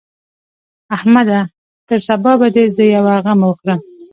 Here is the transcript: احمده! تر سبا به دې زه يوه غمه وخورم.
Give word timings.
احمده! 0.95 1.39
تر 1.87 1.99
سبا 2.07 2.31
به 2.39 2.47
دې 2.55 2.65
زه 2.75 2.83
يوه 2.95 3.15
غمه 3.25 3.45
وخورم. 3.49 3.79